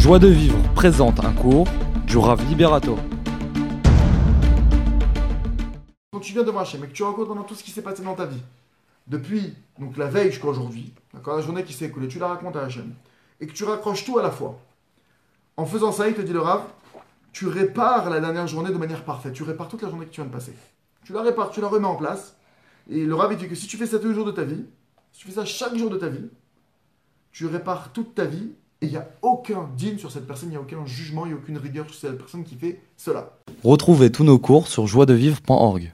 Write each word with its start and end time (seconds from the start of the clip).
Joie 0.00 0.18
de 0.18 0.28
vivre 0.28 0.56
présente 0.72 1.22
un 1.22 1.32
cours 1.34 1.68
du 2.06 2.16
Rav 2.16 2.42
Liberato. 2.48 2.96
Quand 6.10 6.20
tu 6.20 6.32
viens 6.32 6.42
devant 6.42 6.60
Hachem 6.60 6.82
et 6.82 6.86
que 6.86 6.92
tu 6.94 7.02
racontes 7.02 7.28
pendant 7.28 7.42
tout 7.42 7.54
ce 7.54 7.62
qui 7.62 7.70
s'est 7.70 7.82
passé 7.82 8.02
dans 8.02 8.14
ta 8.14 8.24
vie, 8.24 8.40
depuis 9.08 9.54
donc 9.78 9.98
la 9.98 10.06
veille 10.06 10.30
jusqu'à 10.30 10.48
aujourd'hui, 10.48 10.94
la 11.12 11.40
journée 11.42 11.64
qui 11.64 11.74
s'est 11.74 11.84
écoulée, 11.84 12.08
tu 12.08 12.18
la 12.18 12.28
racontes 12.28 12.56
à 12.56 12.62
Hachem, 12.62 12.94
et 13.40 13.46
que 13.46 13.52
tu 13.52 13.62
raccroches 13.64 14.06
tout 14.06 14.18
à 14.18 14.22
la 14.22 14.30
fois. 14.30 14.58
En 15.58 15.66
faisant 15.66 15.92
ça, 15.92 16.08
il 16.08 16.14
te 16.14 16.22
dit 16.22 16.32
le 16.32 16.40
Rav, 16.40 16.62
tu 17.34 17.46
répares 17.46 18.08
la 18.08 18.20
dernière 18.20 18.46
journée 18.46 18.70
de 18.70 18.78
manière 18.78 19.04
parfaite. 19.04 19.34
Tu 19.34 19.42
répares 19.42 19.68
toute 19.68 19.82
la 19.82 19.90
journée 19.90 20.06
que 20.06 20.10
tu 20.12 20.22
viens 20.22 20.30
de 20.30 20.34
passer. 20.34 20.54
Tu 21.04 21.12
la 21.12 21.20
répares, 21.20 21.50
tu 21.50 21.60
la 21.60 21.68
remets 21.68 21.86
en 21.86 21.96
place. 21.96 22.36
Et 22.88 23.04
le 23.04 23.14
Rav, 23.14 23.36
dit 23.36 23.48
que 23.48 23.54
si 23.54 23.66
tu 23.66 23.76
fais 23.76 23.86
ça 23.86 23.98
tous 23.98 24.08
les 24.08 24.14
jours 24.14 24.24
de 24.24 24.32
ta 24.32 24.44
vie, 24.44 24.64
si 25.12 25.20
tu 25.20 25.26
fais 25.26 25.34
ça 25.34 25.44
chaque 25.44 25.76
jour 25.76 25.90
de 25.90 25.98
ta 25.98 26.08
vie, 26.08 26.30
tu 27.32 27.44
répares 27.44 27.92
toute 27.92 28.14
ta 28.14 28.24
vie 28.24 28.52
et 28.82 28.86
il 28.86 28.90
n'y 28.90 28.96
a 28.96 29.08
aucun 29.22 29.68
digne 29.76 29.98
sur 29.98 30.10
cette 30.10 30.26
personne, 30.26 30.48
il 30.48 30.52
n'y 30.52 30.56
a 30.56 30.60
aucun 30.60 30.86
jugement, 30.86 31.26
il 31.26 31.28
n'y 31.28 31.34
a 31.34 31.38
aucune 31.38 31.58
rigueur 31.58 31.86
sur 31.86 31.94
cette 31.94 32.18
personne 32.18 32.44
qui 32.44 32.54
fait 32.54 32.80
cela. 32.96 33.38
Retrouvez 33.62 34.10
tous 34.10 34.24
nos 34.24 34.38
cours 34.38 34.68
sur 34.68 34.86
joiedevivre.org. 34.86 35.92